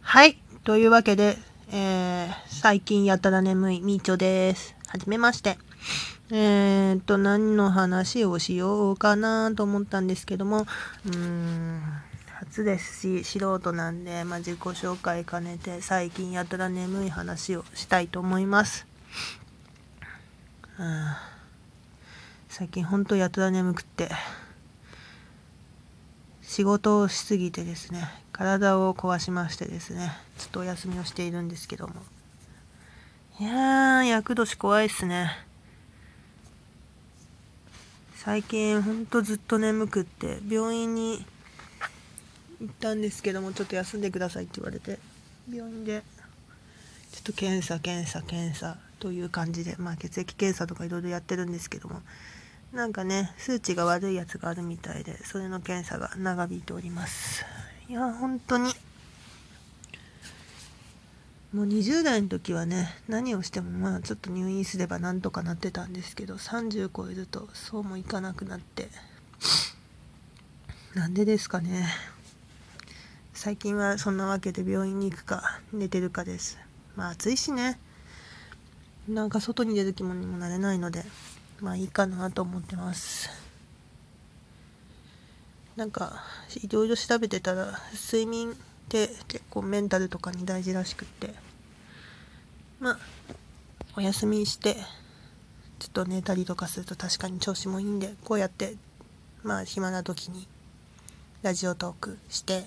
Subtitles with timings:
[0.00, 0.36] はい。
[0.64, 1.36] というわけで、
[1.72, 4.76] えー、最近やたら眠いみーちょです。
[4.88, 5.58] はじめまして。
[6.30, 10.66] えー、っと、何の話をしようかなと思ったんですけども、
[11.06, 11.82] うーん、
[12.38, 18.86] 初ですし、素人なんで、まあ、自己紹介兼ねて、最近やたら眠い話をしたいと思います。
[20.78, 21.31] うん、
[22.54, 24.10] 最近ほんとやたら眠くって、
[26.42, 31.94] 仕事をしすぎてですね、体を壊しましてですね、ちょっとお休みをしているんですけども。
[33.40, 35.30] いやー、厄年怖いっすね。
[38.16, 41.24] 最近ほんとずっと眠くって、病院に
[42.60, 44.98] 行ったんですけども、ちょっと休んでくださいって言われて、
[45.50, 46.02] 病院で、
[47.12, 52.02] ちょっと検査、検査、検査という感じで、まあ血液検査とかいろいろやってるんですけども、
[52.72, 57.44] なんかね、数値が悪いやつがあるみたいで、それの検査が長引いております。
[57.88, 58.72] いや、本当に。
[61.52, 68.88] もう20代の時はね、何をしてもまあちょっと入院すればなんとかなってたんですけど、30超えるとそうもいかなくなって、
[70.94, 71.86] なんでですかね。
[73.34, 76.58] 最近はそんなわけで病院に行くか寝てるかです。
[76.96, 77.78] まあ暑いしね。
[79.06, 81.04] なんか外に出る気もにもなれないので、
[81.62, 83.30] まあいいかなと思ってます。
[85.76, 86.24] なんか
[86.62, 88.54] いろいろ調べてたら睡眠っ
[88.88, 91.32] て結構メンタルとかに大事らしくって。
[92.80, 92.98] まあ
[93.96, 94.74] お休みして
[95.78, 98.74] ちょっと寝たりとかすると確かに調子もいいんでこうやって
[99.44, 100.48] まあ暇な時に
[101.42, 102.64] ラジオトークして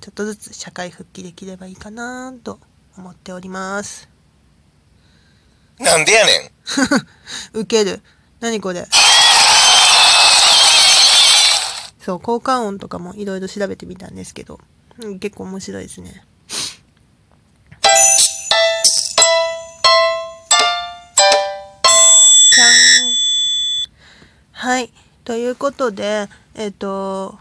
[0.00, 2.60] ちょっとずつ社会復帰できればいいかなと
[2.96, 4.08] 思っております。
[5.78, 6.52] なんでやね
[7.54, 7.58] ん。
[7.60, 8.00] ウケる
[8.40, 8.86] 何これ？
[12.00, 14.60] そう、効果音とかもいろいろ調べてみたんですけど、
[15.02, 16.24] うん、結構面白いですね。
[22.54, 22.68] じゃん。
[24.52, 24.92] はい。
[25.24, 27.38] ということで、えっ、ー、と、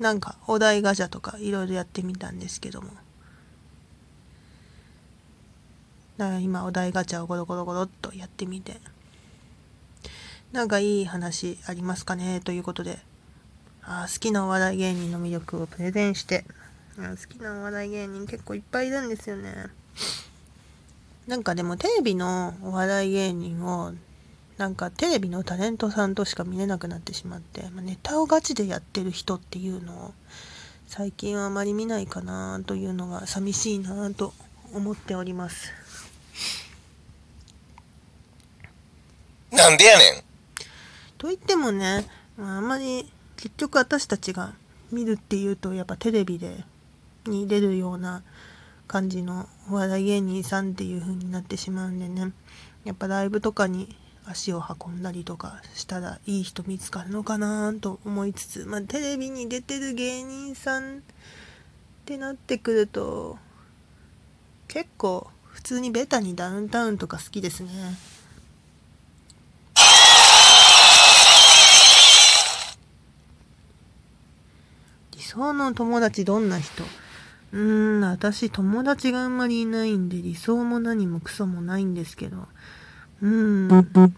[0.00, 2.88] なんかお題ガチャとかいろいろやってみたんですけども。
[6.16, 8.80] だから今お題ガチャをゴロゴロゴロっとやってみて。
[10.54, 12.38] なんかいい話ありますかね？
[12.38, 13.00] ということで、
[13.82, 16.44] あ好きなお笑い芸人の魅力をプレゼンして、
[16.96, 19.52] 好きなお笑い芸人結構いっぱいいるんですよね。
[21.26, 23.94] なんかでもテレビのお笑い芸人を
[24.56, 30.14] なんかテレビのタレントさんとしか見れなくなってしまって、まあ、ネタをガチでやってる人っていうのを
[30.86, 34.32] 最近はあまり見ないかなというのが寂しいなと
[34.72, 35.72] 思っております。
[39.50, 40.23] なんでやねん
[41.18, 44.52] と言ってもね、まあ、あんまり結局私たちが
[44.92, 46.64] 見るっていうとやっぱテレビで
[47.26, 48.22] に出るような
[48.86, 52.32] 感じのお笑い芸人さんっていう風になってしまうんでね
[52.84, 61.00] やっぱライブとかに足を運んだりとかしたらいい人見つかるのかなと思いつつ、まあ、テレビに出てる芸人さんっ
[62.06, 63.38] てなってくると
[64.68, 67.70] 結構普通にベタにダウンタウンとか好きですね。
[75.34, 76.84] 想の友達どんな人？
[77.52, 82.46] うーん、私友達があんまりいないんで理想も何もクソもないんですけど、
[83.20, 84.14] うーん、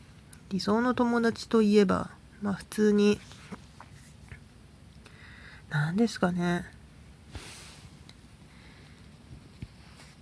[0.51, 2.11] 理想の友達といえば、
[2.43, 3.19] まあ普通に、
[5.71, 6.67] 何ですかね。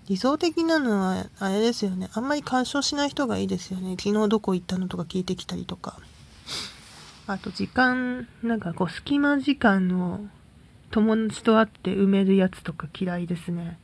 [0.06, 2.11] 理想的なのは、あれですよね。
[2.12, 3.97] あんまり干渉しない人がいいですよね。
[3.99, 5.99] 昨日どこ行ったのとか聞いてきたりとか。
[7.26, 10.21] あと時間、なんかこう隙間時間を
[10.94, 13.81] 友達と会って埋めるやつとか嫌いですね。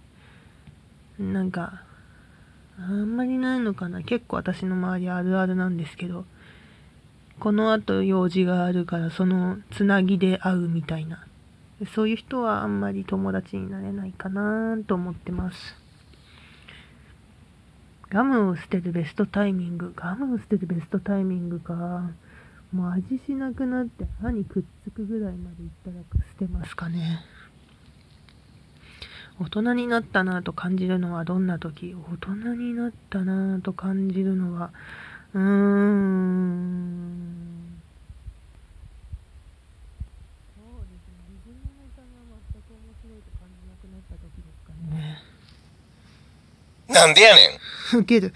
[1.19, 1.82] なんか、
[2.78, 4.04] あんまりないのかな。
[4.04, 6.25] 結構私の周りあるあるなんですけど、
[7.41, 11.27] この後用事があるからそのつなぎで会うみたいな。
[11.92, 15.74] そういう人はあんまり友達になれないかなと思ってます。
[18.09, 19.92] ガムを捨てるベストタイミング。
[19.97, 22.12] ガムを捨てるベストタイミングか。
[22.72, 25.97] もう味しなくなって歯にくっつくぐらいまでいったら
[26.39, 27.25] 捨てますかね。
[29.41, 31.95] 大人になったなと感じるのはどんな時？
[31.95, 34.71] 大人になったなと感じるのは、
[35.33, 37.81] うーん。
[40.55, 41.15] そうですね。
[41.31, 42.09] 自分のネタが
[42.53, 45.22] 全く面白いと感じなくなった時ですかね。
[46.89, 47.57] なんでやね
[47.97, 47.99] ん。
[47.99, 48.34] ウケる。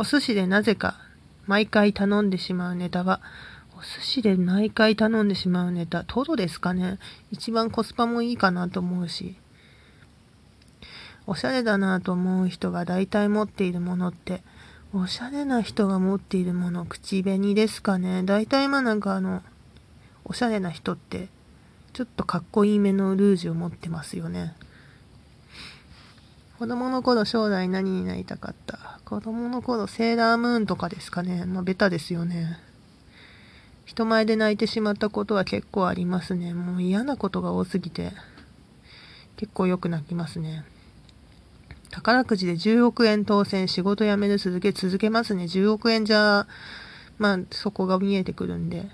[0.00, 0.94] お寿司でなぜか
[1.48, 3.20] 毎回頼んでしまうネタは、
[3.76, 7.00] お寿司で毎回頼んでしまうネタ、トロですかね
[7.32, 9.34] 一番コスパもいいかなと思うし。
[11.26, 14.42] おしゃれだなと思う人が大体持っているものって、
[14.94, 18.22] おしゃれな人が持っているもの、口紅ですかね。
[18.22, 19.42] 大体まあなんかあの、
[20.24, 21.28] おしゃれな人って、
[21.92, 24.54] ちょっとかっこいいめのルージュを持ってますよね。
[26.58, 28.98] 子供の頃将来何になりたかった？
[29.04, 31.44] 子供の頃セーラームーンとかですかね。
[31.44, 32.58] まあベタですよね。
[33.84, 36.54] 人前で泣いてしまったことは結構ありますね。
[36.54, 38.10] もう嫌なことが多すぎて、
[39.36, 40.64] 結構よく泣きますね。
[41.90, 45.44] 宝くじで10億円当選、仕事辞める続け、続けますね。
[45.44, 46.48] 10億円じゃ、
[47.18, 48.90] まあ、そこが見えてくるんで。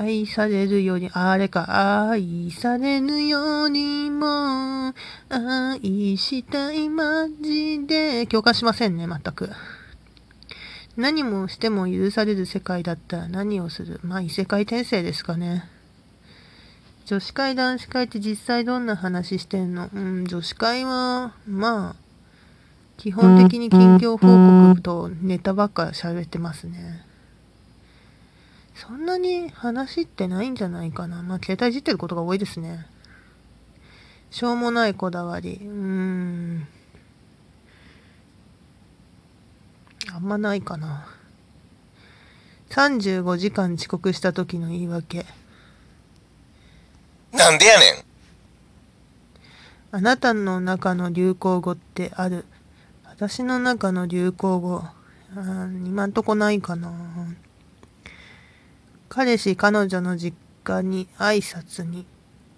[0.00, 4.94] 愛されるより、あれか、愛されるよりも、
[5.28, 9.50] 愛したいマジで、共感しませんね、全く。
[10.96, 14.00] 何もしても許される世界だったら何をする？
[14.04, 15.64] まあ、異世界転生ですかね。
[17.06, 19.90] 女子会男子会って実際どんな話してんの？
[19.92, 21.96] うん、女子会は、まあ、
[22.96, 27.04] 基本的に近況報告とネタばっか喋ってますね。
[28.78, 31.20] そんなに話ってないんじゃないかな。
[31.24, 32.86] まあ、携帯いじってることが多いですね。
[34.30, 35.54] しょうもないこだわり。
[35.60, 36.68] うーん。
[40.14, 41.08] あんまないかな。
[42.70, 45.26] 35時間遅刻した時の言い訳。
[47.32, 48.04] なんでやねん。
[49.90, 52.44] あなたの中の流行語ってある。
[53.04, 54.76] 私の中の流行語。
[54.76, 54.94] あ
[55.84, 56.92] 今んとこないかな。
[59.08, 62.06] 彼氏、彼女の実家に挨拶に。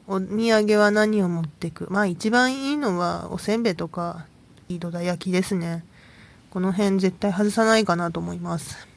[0.06, 1.86] お土産は何を持ってく？
[1.90, 4.26] まあ一番いいのはおせんべいとか
[4.68, 5.84] 井戸田焼きですね。
[6.50, 8.88] この辺絶対外さないかなと思います。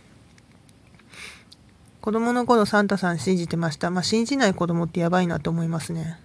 [2.01, 3.91] 子供の頃サンタさん信じてました。
[3.91, 6.19] まあ、信じない子供ってやばいなと思いますね。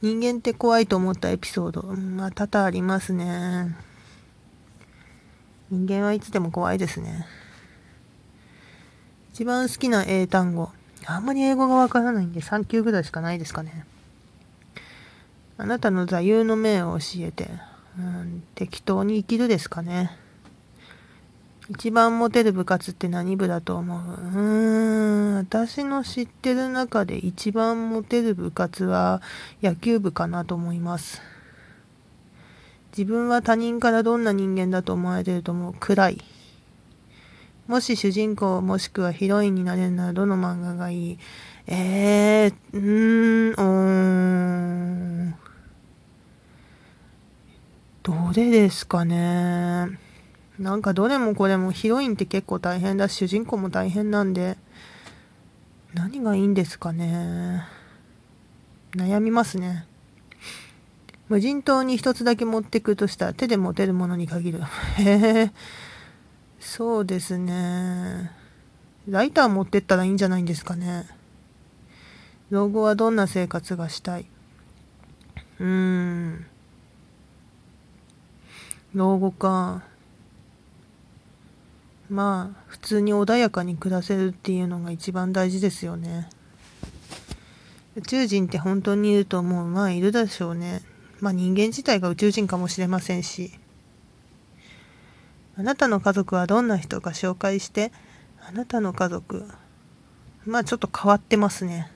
[0.00, 1.82] 人間って怖いと思ったエピソード。
[1.82, 3.76] まあ、多々ありますね。
[5.70, 7.26] 人間はいつでも怖いですね。
[9.32, 10.70] 一番好きな英単語。
[11.06, 13.86] あんまり英語がわからないんで3級ぐらいしかないですかね。
[15.56, 17.48] あなたの座右の銘を教えて。
[17.98, 20.16] うん、適当に生きるですかね。
[21.68, 24.00] 一番モテる部活って何部だと思う？
[24.00, 29.20] うーん、私の知ってる中で一番モテる部活は
[29.62, 31.20] 野球部かなと思います。
[32.96, 35.74] 自分は他人からどんな人間だと思われてると思う？
[35.78, 36.24] 暗い。
[37.66, 41.18] もし主人公もしくはヒロインになれるならどの漫画がいい？
[41.66, 43.60] えー、うーん、うー。
[45.30, 45.34] ん。
[48.02, 49.86] どれですかね。
[50.58, 54.58] なんかどれもこれもヒロインって結構大変だし主人公も大変なんで
[55.94, 57.62] 何がいいんですかね。
[58.94, 59.86] 悩みますね。
[61.28, 64.60] 無人島に一つだけ持ってくとしたら手で持てるものに限る。
[64.98, 65.52] へえ
[66.64, 68.30] そうですね。
[69.08, 71.06] ライター持ってったらいいんじゃないんですかね。
[72.50, 74.26] 老後はどんな生活がしたい？
[75.58, 76.46] うーん。
[78.94, 79.82] 老後か。
[82.08, 86.30] まあ普通に穏やかに暮らせるっていうのが一番大事ですよね。
[87.96, 89.66] 宇宙人って本当にいると思う。
[89.66, 90.80] まあいるでしょうね。
[91.20, 93.52] まあ人間自体が宇宙人かもしれませんし。
[95.62, 97.92] あなたの家族はどんな人か紹介して
[98.44, 99.46] あなたの家族
[100.44, 101.88] まあちょっと変わってますね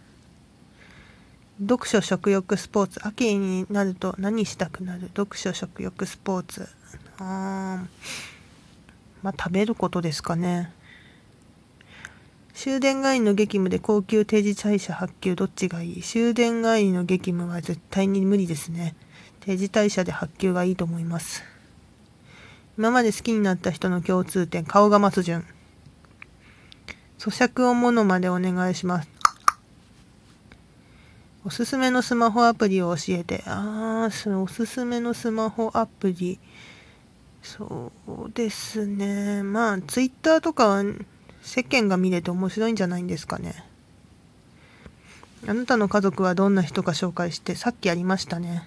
[1.61, 5.09] 読書食欲スポーツ秋になると何したくなる？
[5.17, 6.69] 読書食欲スポーツ
[7.19, 7.87] あー
[9.25, 10.73] まあ、食べることですかね。
[12.55, 16.03] 終電帰りの激務で高級定時退社発給どっちがいい？
[16.03, 18.95] 終電帰りの激務は絶対に無理ですね。
[19.41, 21.43] 定時退社で発給がいいと思います。
[22.79, 25.47] 今まで好きになった人の共通点、顔が増す順。
[27.19, 29.09] 咀嚼音ものまでお願いします。
[31.45, 33.43] おすすめのスマホアプリを教えて。
[33.47, 36.39] あー、おすすめのスマホアプリ。
[37.43, 37.93] そ
[38.27, 39.43] うですね。
[39.43, 40.85] まあ、ツイッターとかは
[41.43, 43.65] 世間が見れて面白いんじゃないんですかね。
[45.47, 48.67] あなたの家族はどんな人か紹介して、さっきありましたね。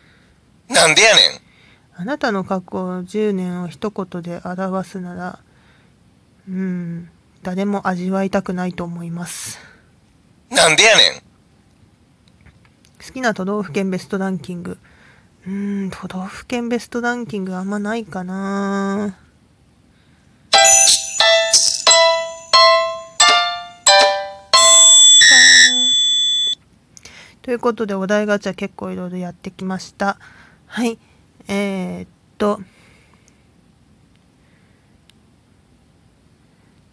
[0.70, 1.49] なんでやねん。
[2.02, 5.40] あなたの過去10年を一言で表すなら、
[6.48, 7.10] うん、
[7.44, 9.60] 誰も味わいたくないと思います。
[10.50, 11.22] なんでやねん
[13.06, 14.78] 好きな都道府県ベストランキング。
[15.46, 19.18] うん、都道府県ベストランキングあんまないかな
[27.42, 30.18] ということでお題ガチャ結構いろいろやってきました。
[30.66, 30.98] はい。
[31.48, 32.60] えー、っと、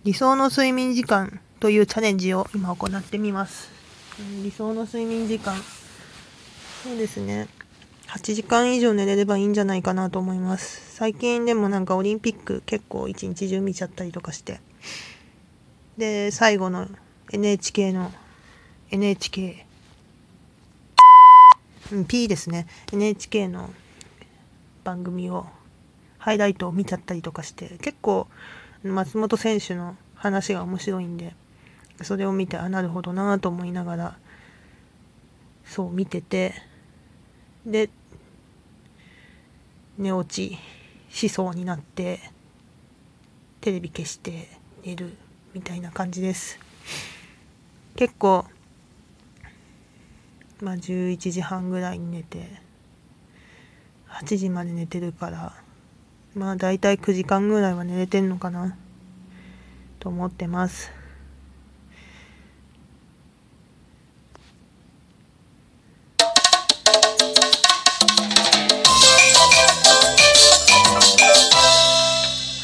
[0.04, 3.70] 理想の睡眠時間というチャレンジを今行ってみます。
[4.42, 5.56] 理想の睡眠時間。
[6.84, 7.48] そうですね。
[8.08, 10.94] 8時間以上寝れればいいんじゃないかなと思います。
[10.94, 14.60] 最近でもなんかオリンピック結構一日中見ちゃったりとかして。
[15.98, 16.88] で、最後の
[17.32, 18.12] NHK の
[18.90, 19.66] NHK、
[21.92, 22.68] うん、P ですね。
[22.92, 23.70] NHK の
[24.86, 25.46] 番組を、
[26.18, 28.28] ハイライトを見ちゃったりとかして、結構
[28.84, 31.34] 松本選手の話が面白いんで、
[32.02, 34.18] それを見て、あ、なるほどなと思いながら、
[35.64, 36.54] そう見てて、
[37.66, 37.90] で、
[39.98, 40.56] 寝落ち
[41.10, 42.20] しそうになって、
[43.60, 44.48] テレビ消して
[44.84, 45.16] 寝る
[45.52, 46.60] みたいな感じです。
[47.96, 48.44] 結構、
[50.60, 52.65] まあ11時半ぐらいに寝て、
[54.22, 55.52] 8時まで寝てるから、
[56.34, 58.74] まあ大体9時間ぐらいは寝れてんのかな
[60.00, 60.90] と思ってます。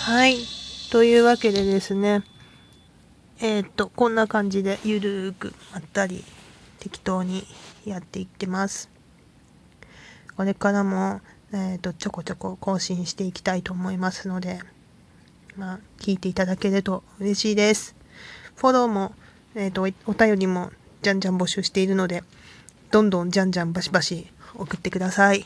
[0.00, 0.38] はい。
[0.90, 2.22] というわけでですね、
[3.40, 6.24] えーっと、こんな感じでゆるーくまったり
[6.78, 7.46] 適当に
[7.84, 8.88] やっていってます。
[10.36, 11.20] これからも、
[11.54, 14.60] えーと、ちょこちょこ更新していきたいと思いますので、
[15.56, 17.94] まあ、聞いていただけると嬉しいです。
[18.56, 19.14] フォローも、
[19.54, 22.24] えーっと、お便りもじゃんじゃん募集しているので、
[22.90, 25.44] どんどんじゃんじゃんバシバシ送ってください。